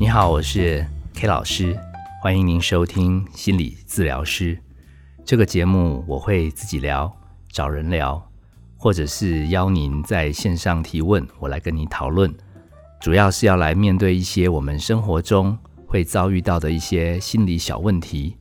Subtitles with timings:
[0.00, 1.76] 你好，我是 K 老师，
[2.22, 4.56] 欢迎您收听心理治疗师
[5.24, 6.04] 这个节目。
[6.06, 7.12] 我会自己聊，
[7.50, 8.24] 找人聊，
[8.76, 12.32] 或者是邀您在线上提问，我来跟你讨论。
[13.00, 18.36] 主要是要来面对一些我们生活中会遭遇到的一些心理小问题。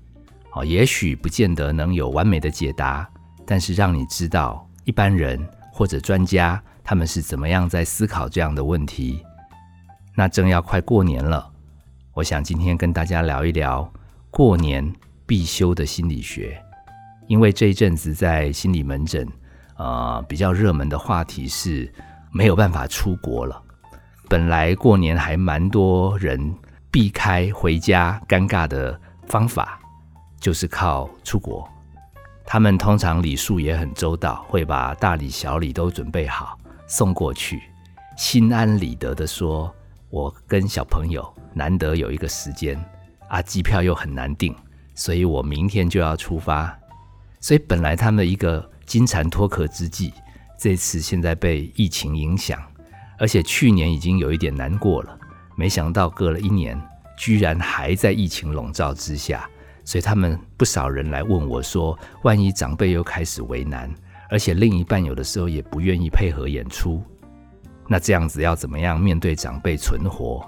[0.54, 3.10] 哦，也许不见得能有完美的解答，
[3.48, 5.44] 但是让你知道一般人
[5.74, 9.24] 或者专家他们是怎么样在思考这样的问题。
[10.20, 11.48] 那正要快过年了，
[12.16, 13.88] 我想今天跟大家聊一聊
[14.32, 14.92] 过年
[15.28, 16.60] 必修的心理学，
[17.28, 19.28] 因为这一阵子在心理门诊，
[19.76, 21.94] 呃，比较热门的话题是
[22.32, 23.62] 没有办法出国了。
[24.28, 26.52] 本来过年还蛮多人
[26.90, 29.80] 避开回家尴尬的方法，
[30.40, 31.70] 就是靠出国。
[32.44, 37.62] 他们通常礼数也很周到，会把大礼小礼都准备好送过去，
[38.18, 39.72] 心安理得的说。
[40.10, 42.80] 我跟小朋友难得有一个时间
[43.28, 44.56] 啊，机票又很难订，
[44.96, 46.78] 所以我明天就要出发。
[47.40, 50.14] 所以本来他们一个金蝉脱壳之际，
[50.58, 52.62] 这次现在被疫情影响，
[53.20, 55.20] 而且去年已经有一点难过了，
[55.56, 56.82] 没想到隔了一年，
[57.18, 59.48] 居然还在疫情笼罩之下。
[59.84, 63.90] 所以他们不少人来问我说：“万一长辈又开始为难，
[64.30, 67.02] 而且另一半有的时候也不愿意配合演出。”
[67.88, 70.46] 那这样子要怎么样面对长辈存活？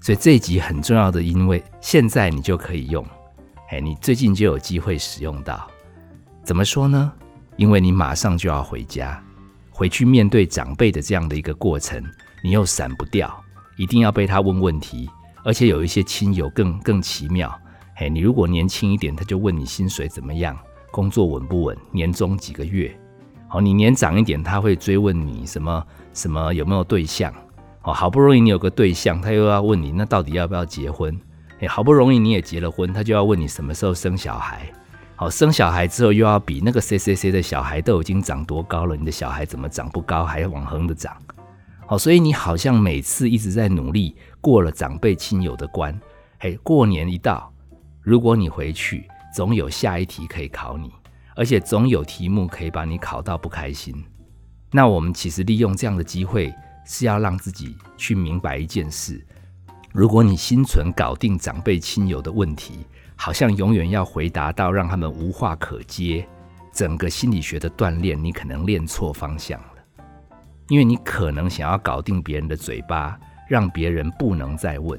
[0.00, 3.04] 所以这一集很重要的，因为现在你就可以用，
[3.68, 5.68] 哎，你最近就有机会使用到。
[6.42, 7.12] 怎么说呢？
[7.56, 9.22] 因为你马上就要回家，
[9.70, 12.02] 回去面对长辈的这样的一个过程，
[12.42, 13.30] 你又闪不掉，
[13.76, 15.10] 一定要被他问问题。
[15.44, 17.54] 而且有一些亲友更更奇妙，
[17.96, 20.58] 哎，你如果年轻一点，他就问你薪水怎么样，
[20.90, 22.98] 工作稳不稳，年终几个月。
[23.48, 25.86] 好，你年长一点，他会追问你什么？
[26.12, 27.32] 什么有没有对象？
[27.82, 31.18] 哦，好不容易你有个对象，他又要问你，那到底要不要结婚？
[31.60, 34.70] 哎，好不容易你也结了婚，他就要问你什么时候生小孩？
[35.16, 41.16] 好，生小孩之后又要比那个谁谁谁的小孩都已经长多高了，你的小孩怎么长不高，还要往横的长？
[41.86, 45.98] 好，所以你好像每次一直在努力过了长辈亲友的关。
[46.38, 47.52] 嘿，过年一到，
[48.00, 50.90] 如果你回去，总有下一题可以考你，
[51.34, 54.04] 而且总有题目可以把你考到不开心。
[54.72, 56.54] 那我们其实利用这样的机会，
[56.84, 59.24] 是要让自己去明白一件事：
[59.92, 62.86] 如果你心存搞定长辈亲友的问题，
[63.16, 66.26] 好像永远要回答到让他们无话可接，
[66.72, 70.04] 整个心理学的锻炼，你可能练错方向了。
[70.68, 74.98] 因为你可能想要搞定别人的嘴巴，让别人不能再问。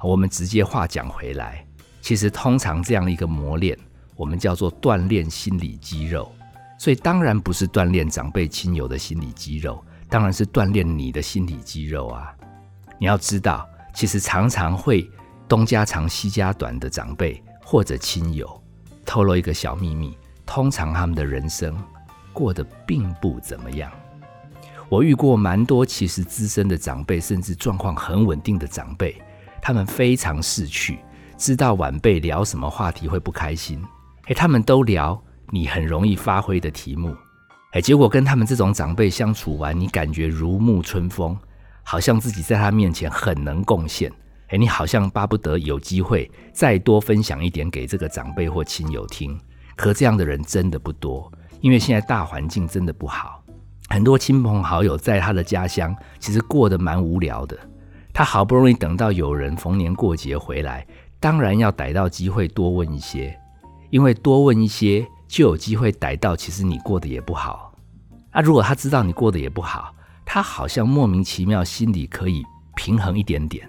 [0.00, 1.64] 我们直接话讲回来，
[2.00, 3.78] 其实通常这样一个磨练，
[4.16, 6.32] 我们叫做锻炼心理肌肉。
[6.82, 12.34] 所以当然不是锻炼长辈亲友的心理肌肉，当然是锻炼你的心理肌肉啊！
[12.98, 15.08] 你要知道，其实常常会
[15.46, 18.60] 东家长西家短的长辈或者亲友，
[19.06, 21.72] 透露一个小秘密：通常他们的人生
[22.32, 23.88] 过得并不怎么样。
[24.88, 29.22] 我遇过蛮多其实资深的长辈，甚至状况很稳定的长辈，
[29.62, 30.98] 他们非常识趣，
[31.38, 33.80] 知道晚辈聊什么话题会不开心，
[34.26, 35.22] 诶，他们都聊。
[35.54, 37.14] 你很容易发挥的题目，
[37.72, 41.36] 哎，结果跟他们这种长辈相处完，你感觉如沐春风，
[41.82, 44.10] 好像自己在他面前很能贡献，
[44.48, 49.38] 哎，你好像巴不得有机会再多分享一点给这个长辈或亲友听。
[49.76, 51.30] 可这样的人真的不多，
[51.60, 53.44] 因为现在大环境真的不好，
[53.90, 57.58] 很多亲朋好友在他的家乡其实过得蛮无聊的。
[58.14, 60.86] 他好不容易等到有人逢年过节回来，
[61.20, 63.38] 当然要逮到机会多问一些，
[63.90, 65.06] 因为多问一些。
[65.32, 67.72] 就有机会逮到，其实你过得也不好。
[68.32, 69.94] 啊，如果他知道你过得也不好，
[70.26, 72.44] 他好像莫名其妙心里可以
[72.76, 73.66] 平衡一点点。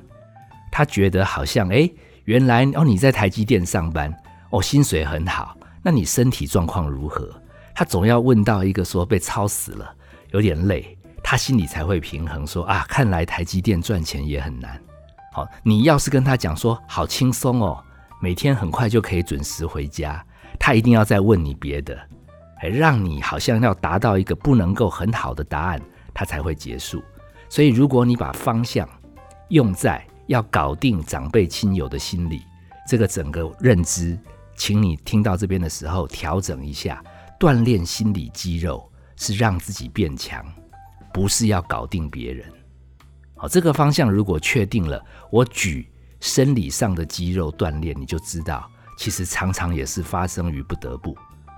[0.69, 1.89] 他觉得好像，哎，
[2.25, 4.13] 原来哦你在台积电上班，
[4.49, 7.29] 哦薪水很好，那你身体状况如何？
[7.73, 9.95] 他总要问到一个说被操死了，
[10.31, 12.45] 有点累，他心里才会平衡。
[12.45, 14.77] 说啊，看来台积电赚钱也很难。
[15.31, 17.81] 好，你要是跟他讲说好轻松哦，
[18.21, 20.21] 每天很快就可以准时回家。
[20.65, 21.93] 他一定要再问你别的，
[22.61, 25.81] 哎，让你好像要达到一个不能够很好的答案，
[26.13, 27.03] 他才会结束。
[27.49, 28.87] 所以，如果你把方向
[29.49, 32.43] 用在要搞定长辈亲友的心理，
[32.87, 34.17] 这个整个认知，
[34.55, 37.03] 请你听到这边的时候调整一下，
[37.37, 40.45] 锻炼心理肌肉是让自己变强，
[41.13, 42.49] 不是要搞定别人。
[43.35, 48.71] 好，这个方向如果确定了，我举生理上的肌肉锻炼，你就知道。
[48.97, 51.15] 其实常常也是发生于不得不。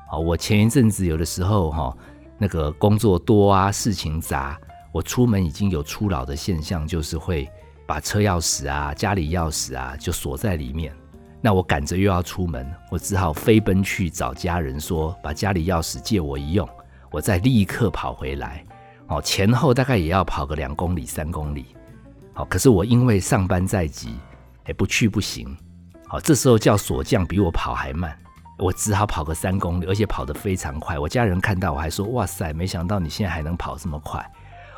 [0.09, 1.97] 好，我前一阵子有的时候哈，
[2.37, 4.59] 那个工作多啊，事情杂，
[4.91, 7.49] 我出门已经有初老的现象，就是会
[7.87, 10.95] 把车钥匙啊、家里钥匙啊就锁在里面。
[11.41, 16.67] 那我赶着又要出门，我只好飞奔去找家人说，把家里钥匙借我一用，
[17.11, 18.65] 我再立刻跑回来。
[19.07, 21.67] 哦，前后大概也要跑个两公里、三公里。
[22.33, 24.15] 好，可是我因为上班在即，
[24.63, 25.55] 哎，不去不行。
[26.07, 28.15] 好，这时候叫锁匠比我跑还慢，
[28.59, 30.99] 我只好跑个三公里，而且跑得非常快。
[30.99, 34.23] 我家人看到我还说：“哇塞，没想到你现在还能跑这么快。”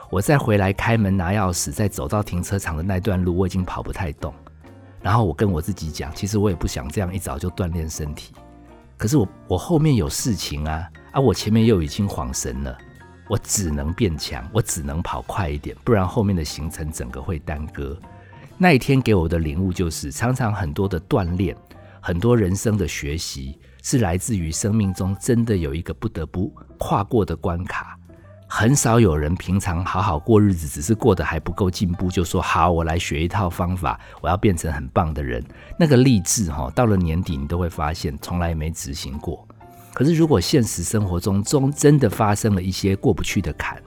[0.10, 4.34] 我再回来开门拿钥匙，再走到停车场的那段路，我已经跑不太动。
[5.02, 8.34] 然后我跟我自己讲，其实我也不想这样一早就锻炼身体。
[8.96, 12.78] 可是我我后面有事情啊，啊，我前面又已经晃神了，
[13.28, 18.00] 我只能变强，我只能跑快一点，不然后面的行程整个会耽搁。
[18.60, 21.56] 那一天给我的领悟就是，常常很多的锻炼，
[22.02, 27.96] 很多人生的学习，是来自于生命中真的有一个不得不跨过的关卡。
[28.48, 35.44] 很少有人平常好好过日子，只是过得还不够进步，就说好，我来学一套方法，我要变成很棒的人。
[35.78, 39.48] 那个励志哈，到了年底你都会发现从来没执行过。
[39.94, 43.80] 可是如果现实生活中中真的发生了一些过不去的坎，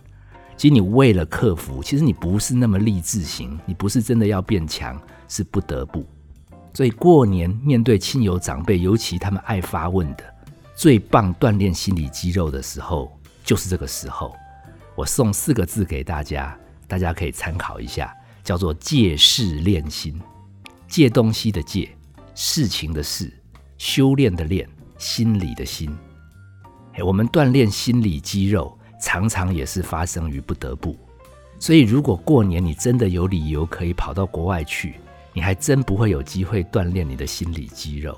[0.60, 6.04] 其实你为了克服，其实你不是那么励志型，你不是真的要变强，是不得不。
[6.74, 10.34] 所以过年面对亲友长辈，尤其他们爱发问的，
[10.76, 13.10] 最棒锻炼心理肌肉的时候，
[13.42, 14.36] 就是这个时候。
[14.94, 16.54] 我送四个字给大家，
[16.86, 18.14] 大家可以参考一下，
[18.44, 20.20] 叫做“借事练心”。
[20.86, 21.88] 借东西的借，
[22.34, 23.32] 事情的事，
[23.78, 24.68] 修炼的练，
[24.98, 25.90] 心理的心。
[27.02, 30.96] 我们锻炼心理肌肉，常常也是发生于不得不。
[31.58, 34.94] 所以，如果过年你真的有理由可以跑到国外去，
[35.32, 38.16] 你还真不会有机会锻炼你的心理肌肉。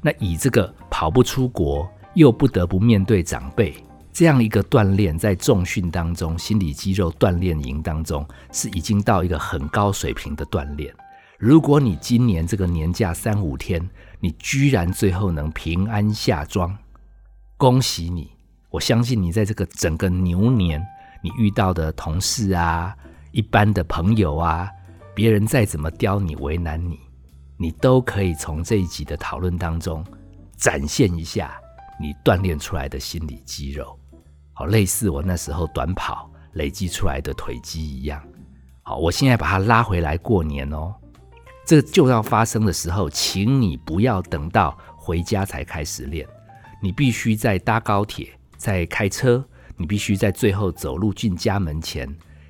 [0.00, 3.74] 那以这个跑不出国，又不得不面对长辈。
[4.12, 10.94] 这样一个锻炼，在重训当中、心理肌肉锻炼营当中，是已经到一个很高水平的锻炼。
[11.38, 16.76] 如果你今年这个年假三五天，你居然最后能平安下庄，
[17.56, 18.30] 恭喜你！
[18.70, 20.80] 我相信你在这个整个牛年，
[21.22, 22.96] 你遇到的同事啊、
[23.32, 24.70] 一般的朋友啊，
[25.14, 26.98] 别人再怎么刁你、为难你，
[27.56, 30.04] 你都可以从这一集的讨论当中
[30.56, 31.60] 展现一下
[31.98, 33.98] 你锻炼出来的心理肌肉。
[34.52, 38.22] 好，类似我那时候短跑累积出来的腿肌一样。
[38.82, 40.94] 好，我现在把它拉回来过年哦。
[41.66, 46.26] 这就要发生的时候，请你不要等到回家才开始练。
[46.82, 49.42] 你必须在搭高铁、在开车，
[49.78, 52.06] 你必须在最后走路进家门前，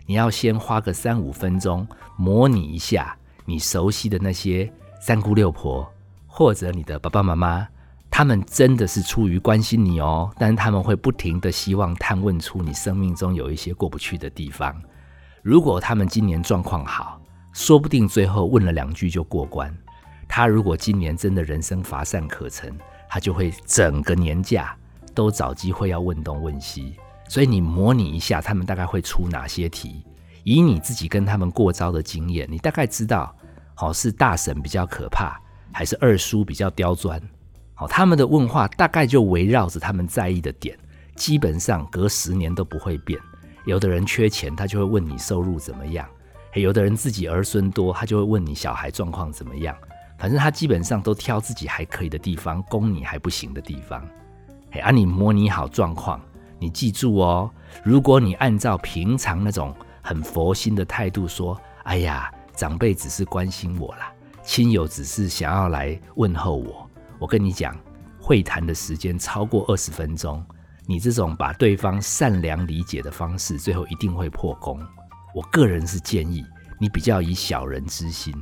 [0.06, 1.86] 你要先花个三五分钟
[2.16, 4.68] 模拟一下你熟悉的那些
[5.00, 5.88] 三姑六婆，
[6.26, 7.68] 或者你的爸爸妈妈。
[8.10, 14.74] 他们真的是出于关心你哦，但是他们会不停的希望探问出你生命中有一些过不去的地方。
[15.42, 17.22] 如果他们今年状况好，
[17.52, 19.72] 说不定最后问了两句就过关。
[20.26, 22.76] 他如果今年真的人生乏善可陈，
[23.08, 24.76] 他就会整个年假
[25.14, 26.96] 都找机会要问东问西。
[27.28, 30.04] 所以你模拟一下，他们大概会出哪些题？
[30.42, 33.34] 以你自己跟他们过招的经验，你大概知道，
[33.74, 35.38] 好是大婶比较可怕，
[35.72, 37.20] 还是二叔比较刁钻？
[37.74, 40.76] 好，他们的问话大概就围绕着他们在意的点，
[41.14, 43.20] 基本上隔十年都不会变。
[43.66, 46.06] 有的人缺钱，他就会问你收入怎么样；
[46.54, 49.76] 有的人自己儿孙多，他就会问你小孩状况怎么样。
[50.19, 54.05] 反正他基本上都挑自己还可以的地方，供你还不行的地方。
[54.72, 56.20] 哎，啊，你模拟好状况，
[56.58, 57.50] 你记住哦。
[57.84, 64.12] 如果你按照平常那种很佛心的态度说：“哎呀，长辈只是关心我啦，
[64.43, 67.77] 亲友只是想要来问候我。”我跟你讲，
[68.20, 70.44] 会谈的时间超过二十分钟，
[70.86, 74.81] 你这种把对方善良理解的方式，最后一定会破功。
[75.34, 76.44] 我个人是建议
[76.79, 78.34] 你比较以小人之心，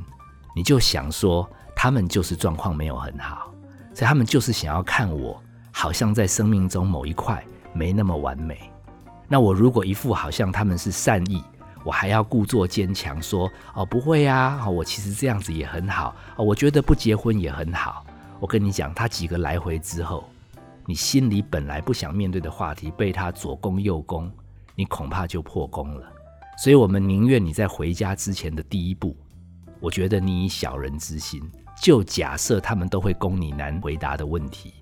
[0.55, 3.53] 你就想说他们就是状况没有很好，
[3.93, 5.41] 所以他们就是想要看我
[5.79, 8.69] 好像在生命中某一块没那么完美。
[9.29, 11.41] 那我如果一副好像他们是善意，
[11.85, 18.05] 我还要故作坚强说哦不会呀，我其实这样子也很好哦，我觉得不结婚也很好。
[18.41, 20.25] 我跟你讲，他几个来回之后，
[20.85, 24.29] 你心里本来不想面对的话题，被他左攻右攻，
[24.75, 26.05] 你恐怕就破功了。
[26.61, 29.15] 所以，我们宁愿你在回家之前的第一步，
[29.79, 31.41] 我觉得你以小人之心，
[31.81, 34.73] 就假设他们都会攻你难回答的问题，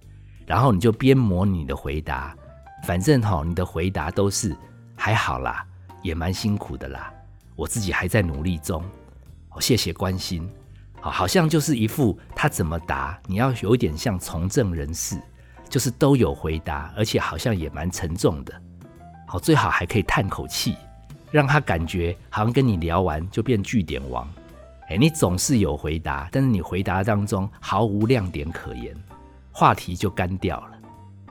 [0.48, 2.36] 然后你就边模拟的回答，
[2.84, 4.56] 反正哈，你的回答都是
[4.96, 5.64] 还好啦，
[6.02, 7.14] 也蛮辛苦的啦，
[7.56, 8.82] 我自己还在努力中，
[9.60, 10.50] 谢谢关心。
[11.02, 15.22] 好，好像就是一副他怎么答，你要有一点像从政人士，
[15.68, 18.54] 就是都有回答，而且好像也蛮沉重的。
[19.28, 20.78] 好最好还可以叹口气，
[21.30, 24.26] 让他感觉好像跟你聊完就变据点王。
[24.88, 28.96] 哎，你总是有回答，但是你回答当中毫无亮点可言，
[29.58, 30.78] 话题就干掉了。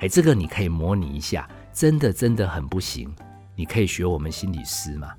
[0.01, 3.09] 哎，这个你可以模拟一下，真的真的很不行。
[3.55, 5.13] 你可以学我们心理师嘛？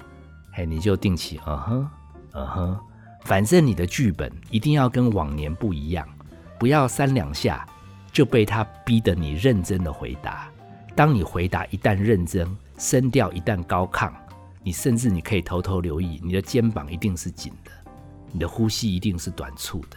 [0.56, 1.90] 哎，你就定期，嗯哼，
[2.34, 2.80] 嗯哼，
[3.24, 6.06] 反正你的剧本一定要跟往年不一样，
[6.60, 7.66] 不要三两下
[8.12, 10.50] 就被他逼得你认真的回答。
[10.94, 12.46] 当你回答一旦认真，
[12.78, 14.12] 声调一旦高亢，
[14.62, 17.72] 你甚至你可以偷偷留意，你的肩膀一定是紧的。
[18.34, 19.96] 你的呼吸一定是短促的，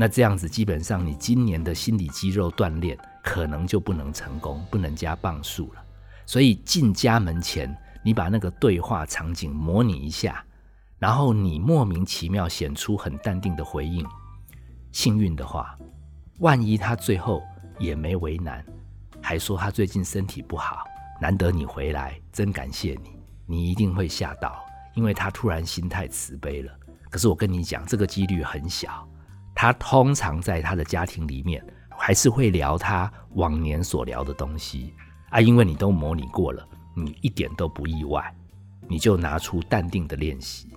[0.00, 5.84] 那这样子基本上你今年的心理肌肉锻炼可能就不能成功，不能加磅数了。
[6.24, 10.42] 所以进家门前，你把那个对话场景模拟一下，
[10.98, 14.02] 然后你莫名其妙显出很淡定的回应。
[14.90, 15.76] 幸运的话，
[16.38, 17.42] 万一他最后
[17.78, 18.64] 也没为难，
[19.20, 20.82] 还说他最近身体不好，
[21.20, 24.64] 难得你回来，真感谢你，你一定会吓到，
[24.94, 26.72] 因为他突然心态慈悲了。
[27.10, 29.06] 可是我跟你讲，这个几率很小。
[29.60, 34.94] 他通常在他的家庭里面，还是会聊他往年所聊的东西
[35.28, 38.24] 啊，因为你都模拟过了，你一点都不意外。
[38.88, 40.70] 你就拿出淡定的练习。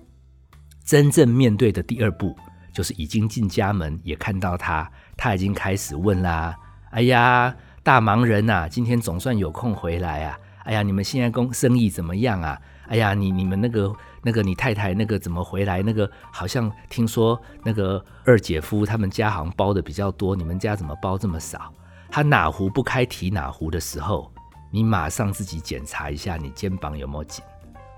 [0.84, 2.36] 真正面对的第二步，
[2.74, 6.54] 就是已经进家门，也看到他，他已经开始问啦
[6.92, 10.38] ：“哎呀，大忙人呐，今天总算有空回来啊！
[10.64, 12.60] 哎呀，你们现在工生意怎么样啊？
[12.88, 13.90] 哎呀，你你们那个。”
[14.24, 15.82] 那个你太太那个怎么回来？
[15.82, 21.72] 那个好像听说那个二姐夫他们家好像包的比较多，你们家怎么包这么少？
[22.10, 24.32] 他哪壶不开提哪壶的时候，
[24.70, 27.44] 你马上自己检查一下，你肩膀有没有紧，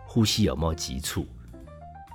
[0.05, 1.27] 呼吸有没有急促？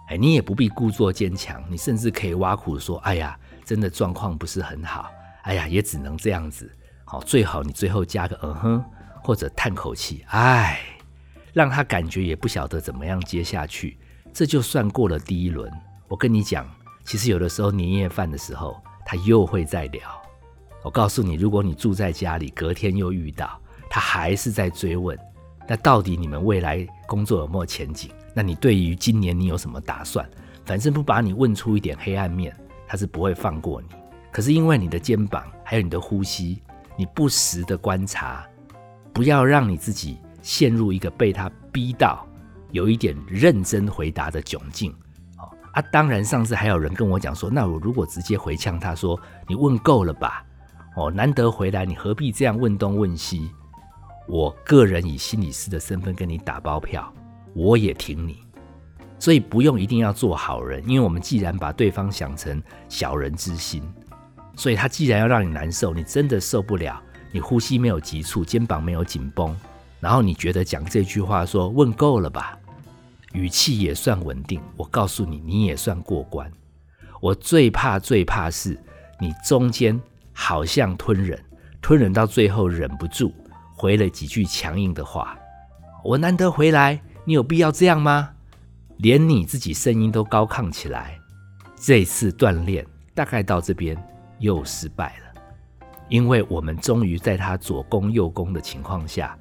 [0.10, 5.10] 哎，你也不必故作坚强，你甚至可以挖苦说：“哎呀，真的状况不是很好，
[5.44, 6.70] 哎呀，也只能这样子。”
[7.06, 8.86] 好，最好你最后加个嗯哼，
[9.24, 10.82] 或者叹口气，哎。
[11.54, 13.98] 让他感觉也不晓得怎么样接下去，
[14.34, 15.72] 这就算过了第一轮。
[16.08, 16.70] 我跟你讲，
[17.04, 20.02] 其实有的时候年夜饭的时候，他又会再聊。
[20.84, 25.18] 我告诉你，如果你住在家里，隔天又遇到他，还是在追问，
[25.68, 28.10] 那到底你们未来工作有没有前景？
[28.34, 30.28] 那你对于今年你有什么打算？
[30.66, 32.56] 反正不把你问出一点黑暗面，
[32.88, 33.90] 他是不会放过你。
[34.32, 36.62] 可是因为你的肩膀还有你的呼吸，
[36.96, 38.46] 你不时的观察，
[39.12, 40.18] 不要让你自己。
[40.42, 42.28] 陷入一个被他逼到
[42.72, 44.92] 有一点认真回答的窘境，
[45.38, 45.82] 哦啊！
[45.92, 50.44] 当然，上次还有人跟我讲说，那我如果直接回呛他说：“你问够了吧？
[50.96, 53.52] 哦，难得回来，你何必这样问东问西？”
[54.28, 57.12] 我个人以心理师的身份跟你打包票，
[57.54, 58.40] 我也挺你，
[59.20, 63.84] 所以不用一定要做好人，因为我们既然把对方想成小人之心，
[64.56, 69.54] 所以他既然要让你难受，你真的受不了，你呼吸没有急促，肩膀没有紧绷。
[70.02, 72.58] 然后你觉得讲这句话说问够了吧，
[73.34, 74.60] 语气也算稳定。
[74.76, 76.52] 我告诉你，你也算过关。
[77.22, 78.78] 我最怕最怕是
[79.20, 80.02] 你中间
[80.34, 81.40] 好像吞忍，
[81.80, 83.32] 吞忍到最后忍不住
[83.76, 85.38] 回了几句强硬的话。
[86.04, 88.32] 我难得回来，你有必要这样吗？
[88.98, 91.16] 连你自己声音都高亢起来。
[91.76, 93.96] 这次锻炼大概到这边
[94.40, 95.42] 又失败了，
[96.10, 99.38] 因为我们终于在他左攻右攻的情况下。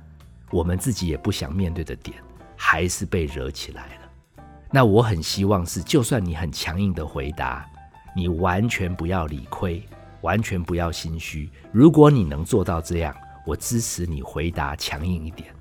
[0.50, 2.18] 我们自己也不想面对的点，
[2.56, 4.42] 还是被惹起来了。
[4.70, 7.66] 那我很希望是，就算你很强硬的回答，
[8.14, 9.82] 你完全不要理亏，
[10.20, 11.50] 完全不要心虚。
[11.72, 13.14] 如果你能做到这样，
[13.46, 15.52] 我支持你回答强硬一点。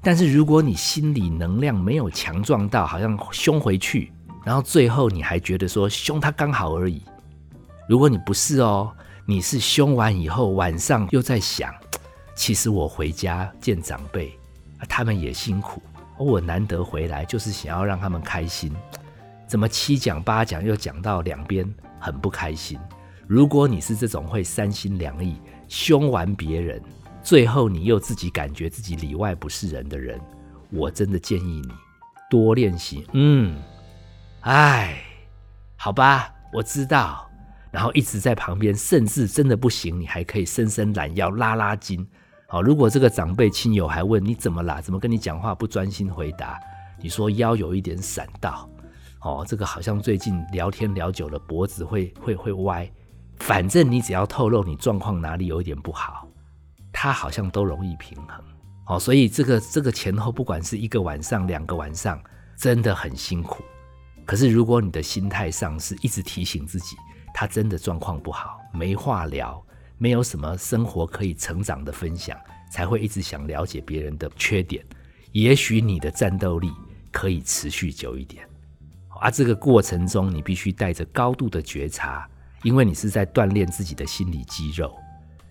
[0.00, 4.12] 但是如果你心理能量没有强壮到，好像凶回去，
[4.44, 7.02] 然后最后你还觉得说凶他刚好而已。
[7.88, 8.92] 如果你不是哦，
[9.26, 11.72] 你是凶完以后晚上又在想。
[12.42, 14.36] 其实我回家见长辈，
[14.88, 15.80] 他们也辛苦。
[16.18, 18.74] 我难得回来，就是想要让他们开心。
[19.46, 22.80] 怎么七讲八讲又讲到两边很不开心？
[23.28, 26.82] 如果你是这种会三心两意、凶完别人，
[27.22, 30.20] 最后你又自己感觉自己里外不是人的人，
[30.70, 31.72] 我真的建议你
[32.28, 33.06] 多练习。
[33.12, 33.56] 嗯，
[34.40, 35.00] 哎，
[35.76, 37.30] 好吧，我知道。
[37.70, 42.04] 然后一直在旁边，甚至真的不行，你还可以伸伸懒腰、拉拉筋。
[42.52, 46.60] 好，如果这个长辈亲友还问你怎么啦，怎么跟你讲话不专心回答，
[47.00, 48.68] 你说腰有一点闪到，
[49.22, 52.86] 哦，这个好像最近聊天聊久了，脖子会会会歪。
[53.38, 56.28] 反正你只要透露你状况哪里有一点不好，
[56.92, 58.44] 他好像都容易平衡。
[58.84, 62.22] 好，所以这个这个前后不管是一个晚上、两个晚上，
[62.58, 63.64] 真的很辛苦。
[64.26, 66.96] 可是如果你的心态上是一直提醒自己，
[67.32, 69.64] 他真的状况不好，没话聊。
[70.02, 72.36] 没有什么生活可以成长的分享，
[72.72, 74.84] 才会一直想了解别人的缺点。
[75.30, 76.72] 也许你的战斗力
[77.12, 78.44] 可以持续久一点。
[79.20, 82.28] 啊，这个过程中你必须带着高度的觉察，
[82.64, 84.92] 因为你是在锻炼自己的心理肌肉，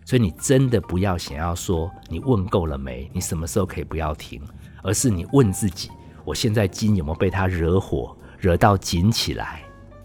[0.03, 4.41] 所以你真的不要想要说你问够了没，你什么时候可以不要停，
[4.83, 5.89] 而是你问自己，
[6.25, 9.63] 我现在筋有没有被它惹火，惹到紧起来？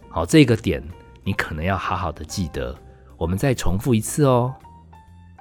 [0.09, 0.81] 好，这个点
[1.25, 2.79] 你可能要好好的记得。
[3.17, 4.55] 我们再重复一次哦，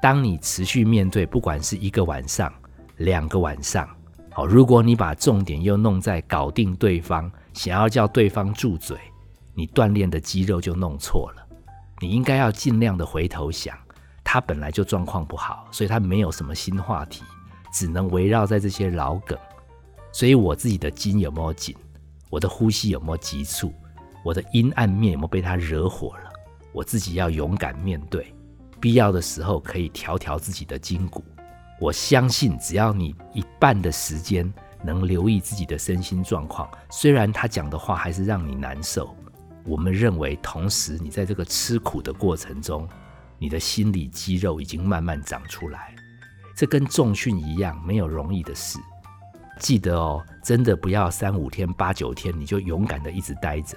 [0.02, 2.52] 当你持续面对，不管是一个晚上、
[2.98, 3.90] 两个晚上，
[4.32, 7.32] 好，如果你把重点又弄在搞定对方。
[7.54, 8.98] 想要叫对方住嘴，
[9.54, 11.48] 你锻炼的肌肉就弄错了。
[12.02, 13.78] 你应该要尽量的回头想，
[14.26, 17.24] 他本来就状况不好，所以他没有什么新话题，
[17.72, 19.40] 只能围绕在这些老梗。
[20.12, 21.74] 所以我自己的筋有没有紧？
[22.30, 23.74] 我的呼吸有没有急促？
[24.22, 26.34] 我的阴暗面有没有被他惹火了？
[26.76, 28.36] 我自己要勇敢面对，
[28.82, 31.24] 必要的时候可以调调自己的筋骨。
[31.80, 34.54] 我相信，只要你一半的时间。
[34.84, 39.18] 能留意自己的身心状况，虽然他讲的话还是让你难受，
[39.66, 42.88] 我们认为，同时你在这个吃苦的过程中，
[43.40, 45.96] 你的心理肌肉已经慢慢长出来。
[46.56, 48.78] 这跟重训一样，没有容易的事。
[49.60, 53.76] 记得哦，真的不要三五天、八九天你就勇敢的一直待着。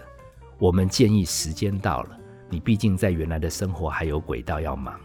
[0.59, 2.19] 我们建议时间到了，
[2.51, 4.99] 你毕竟在原来的生活还有轨道要忙，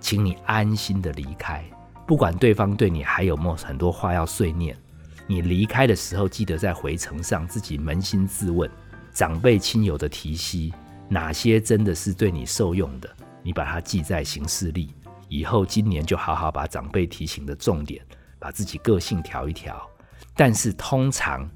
[0.00, 1.64] 请你安心的离开，
[2.06, 4.76] 不管对方对你还有没很多话要碎念。
[5.26, 8.70] 你离开的时候，记得在回程上自己扪心自问：
[9.12, 10.72] 长辈亲友的提携，
[11.08, 13.10] 哪些真的是对你受用的？
[13.42, 14.94] 你把它记在行事历，
[15.28, 18.00] 以后今年就好好把长辈提醒的重点，
[18.38, 19.84] 把自己个性调一调。
[20.36, 21.48] 但是通常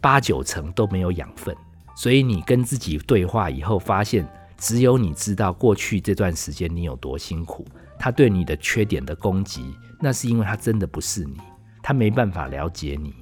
[0.00, 1.54] 八九成都没有养分，
[1.96, 4.26] 所以你跟自己对话以后，发现
[4.58, 7.64] 只有你知道过去这段时间你有多辛苦。
[7.98, 11.36] 他对你的缺点的攻击，那是因为他真的不是你。
[11.82, 13.14] 他没办法了解你，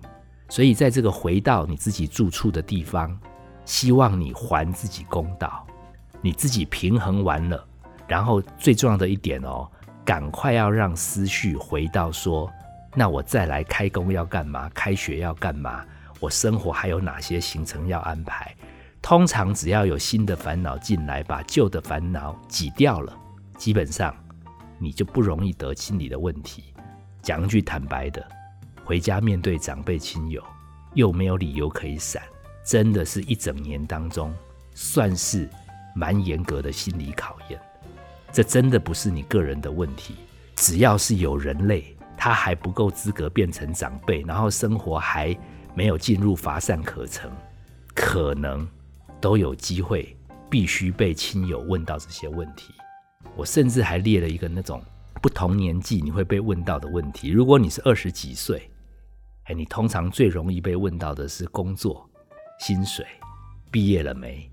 [0.49, 3.16] 所以在这个回到你自己住处的地方，
[3.64, 5.66] 希望你还自己公道，
[6.21, 7.64] 你自己平衡完了，
[8.07, 9.67] 然后最重要的一点哦，
[10.04, 12.50] 赶快要让思绪回到说，
[12.95, 14.69] 那我再来开工要干嘛？
[14.75, 15.84] 开学要干嘛？
[16.21, 18.54] 我生活还有哪些行程要安排？
[19.06, 23.16] 通常只要有新的烦恼进来，把旧的烦恼挤掉了，
[23.56, 24.12] 基本上
[24.80, 26.75] 你就不容易得心理的问题。
[27.23, 28.26] 讲一句坦白的。
[28.84, 30.42] 回家面对长辈亲友，
[30.95, 32.21] 又没有理由可以闪，
[32.64, 34.34] 真的是一整年当中
[34.75, 35.49] 算是
[35.95, 37.60] 蛮严格的心理考验。
[38.32, 40.16] 这真的不是你个人的问题，
[40.56, 45.32] 只要是有人类，他还不够资格变成长辈，然后生活还
[45.76, 47.30] 没有进入乏善可陈，
[47.95, 48.66] 可能
[49.21, 50.17] 都有机会
[50.50, 52.73] 必须被亲友问到这些问题。
[53.35, 54.83] 我甚至还列了一个那种
[55.23, 57.29] 不同年纪你会被问到的问题。
[57.29, 58.71] 如果你是二十几岁。
[59.49, 62.05] 哎，你通常最容易被问到的是工作、
[62.59, 63.07] 薪水、
[63.71, 64.50] 毕业了没？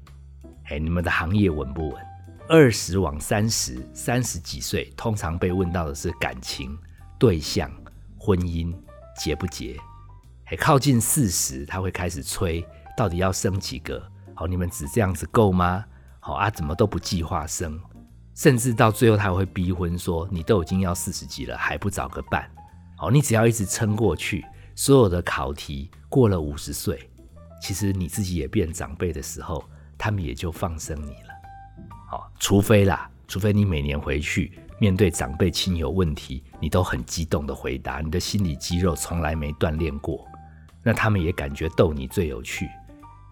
[0.66, 1.98] 哎，你们的行业稳不稳？
[2.48, 6.78] 二十往三十，三十几岁，通常被问到的是感情、
[7.18, 7.72] 对象、
[8.20, 8.72] 婚姻
[9.18, 9.76] 结不结？
[10.46, 12.64] 哎，靠近四十，他会开始催，
[12.96, 14.00] 到底要生几个？
[14.36, 15.86] 好，你们只这样子够吗？
[16.20, 17.80] 好啊，怎么都不计划生？
[18.34, 22.50] 甚至到最后，他会逼婚，说你都已经要四十几了，还不找个伴？
[22.96, 24.44] 好，你只要一直撑过去。
[24.76, 27.08] 所有的考题过了五十岁，
[27.62, 29.64] 其实你自己也变长辈的时候，
[30.00, 31.30] 他们也就放生你了。
[32.10, 40.28] 好，除非啦，除非你每年回去面对长辈亲友问题，你都很激动的回答，你的心理肌肉从来没锻炼过，
[40.82, 42.68] 那他们也感觉逗你最有趣，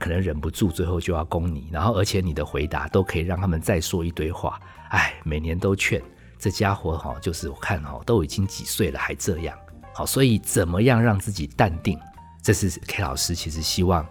[0.02, 4.60] 可能忍不住最后就要攻你，然后而且你的回答都可以让他们再说一堆话。
[4.90, 6.02] 哎，每年都劝
[6.40, 9.56] 这家伙哈，就是我看哈，都已经几岁了还这样。
[9.94, 12.00] 好，所以怎么样让自己淡定？
[12.42, 14.04] 这是 K 老师其实希望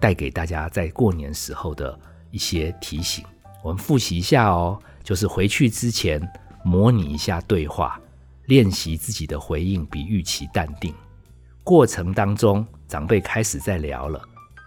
[0.00, 1.96] 带给大家在过年时候的
[2.32, 3.24] 一些提醒。
[3.62, 6.20] 我们复习一下哦，就是回去之前
[6.64, 8.00] 模拟一下对话，
[8.46, 10.92] 练习自己的回应比预期淡定。
[11.62, 14.20] 过程当中，长辈开始在聊了，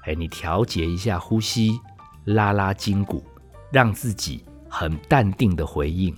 [0.06, 1.80] 哎，你调节一下呼吸，
[2.26, 3.24] 拉拉筋骨，
[3.72, 6.16] 让自己很淡定的回应。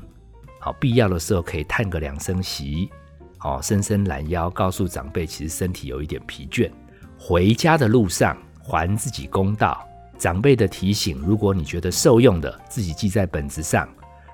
[0.59, 2.89] 好，必要的时候可以叹个两声息。
[3.37, 6.71] 好，伸伸懒腰，告诉长辈，其实身体有一点疲倦。
[7.17, 9.87] 回家的路上还自己公道。
[10.17, 13.85] 长辈的提醒，如果你觉得受用的，自己记在本子上；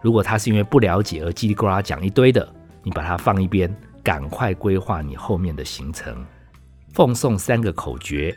[0.02, 2.48] 如果他是因为不了解而叽里呱啦讲一堆的，
[2.84, 6.26] 你把它放一边，赶快规划你后面的行程。
[6.94, 8.36] 奉送三个口诀，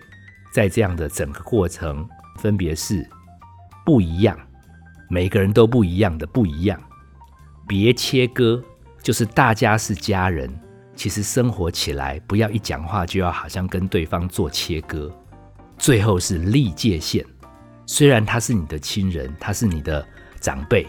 [0.55, 3.05] 在这样的整个过程，分别是
[3.85, 4.39] 不一样，
[5.11, 6.81] 每个人都不一样的不一样，
[7.67, 8.63] 别切割，
[9.03, 10.49] 就是大家是家人。
[10.95, 15.13] 其实生活起来，不要一讲话就要好像跟对方做切割。
[15.77, 17.27] 最后是立界限，
[17.85, 20.07] 虽然他是你的亲人，他是你的
[20.39, 20.87] 长辈，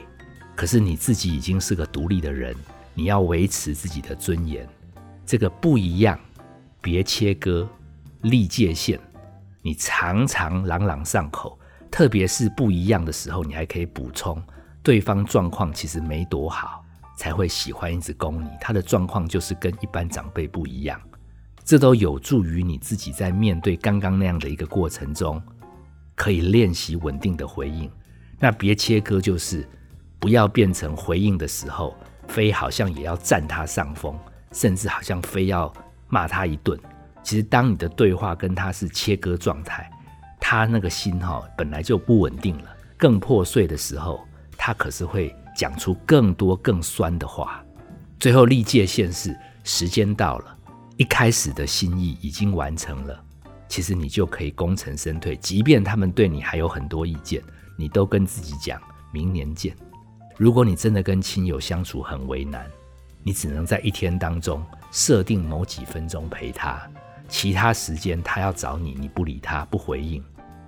[0.55, 2.55] 可是你自己已经是个独立的人，
[2.93, 4.69] 你要维持自己的尊严。
[5.25, 6.19] 这个不一样，
[6.81, 7.67] 别切割，
[8.21, 8.99] 立界限。
[9.65, 11.57] 你常常朗朗上口，
[11.89, 14.39] 特别是不一样的时候，你还可以补充
[14.83, 16.85] 对方状况其实没多好，
[17.17, 18.47] 才会喜欢一直攻你。
[18.61, 21.01] 他的状况就是跟一般长辈不一样，
[21.63, 25.41] 这都有助于你自己在面对刚刚那样的一个过程中，
[26.13, 27.91] 可以练习稳定的回应。
[28.37, 29.67] 那别切割，就是
[30.19, 31.95] 不要变成回应的时候，
[32.27, 34.15] 非好像也要占他上风，
[34.51, 35.73] 甚至好像非要
[36.07, 36.79] 骂他一顿。
[37.25, 39.89] 其实，当你的对话跟他是切割状态，
[40.39, 42.65] 他那个心哈本来就不稳定了，
[42.97, 44.23] 更破碎的时候，
[44.55, 47.65] 他可是会讲出更多更酸的话。
[48.19, 50.55] 最后历界限是时间到了，
[50.97, 53.19] 一开始的心意已经完成了，
[53.67, 55.35] 其实你就可以功成身退。
[55.37, 57.41] 即便他们对你还有很多意见，
[57.75, 58.79] 你都跟自己讲
[59.11, 59.75] 明年见。
[60.37, 62.69] 如果你真的跟亲友相处很为难，
[63.23, 66.79] 你只能在一天当中设定某几分钟陪他。
[67.27, 70.23] 其他时间他要找你，你不理他，不回应，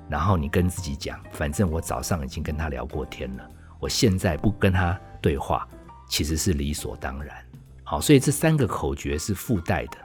[0.09, 5.67] 然后你跟自己讲，反正我早上已经跟他聊过天了，我现在不跟他对话，
[6.09, 7.35] 其实是理所当然。
[7.83, 9.97] 好，所以这三个口诀是附带的。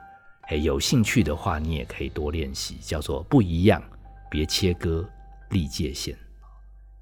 [0.49, 3.83] 哎，有兴趣的话，你也可以多练习，叫做不一样，
[4.31, 5.05] 别切割，
[5.51, 6.17] 立界限。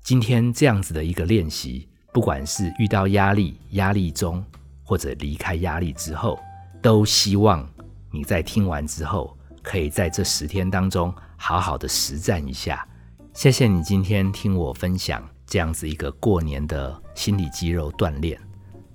[0.02, 4.44] 今天这样子的一个练习，不管是遇到压力、压力中，
[4.84, 6.38] 或者离开压力之后，
[6.80, 7.68] 都希望
[8.10, 9.36] 你在听完之后。
[9.62, 12.87] 可以在这十天当中好好的实战一下。
[13.33, 18.38] 谢谢你今天听我分享这样子一个过年的心理肌肉锻炼。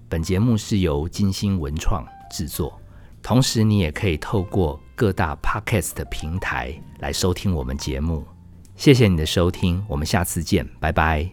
[0.08, 2.80] 本节目是由金星文创制作，
[3.22, 8.26] 同时你也可以透过各大 podcast 平台来收听我们节目。
[8.76, 11.30] 谢谢你的收听，我们下次见，拜拜。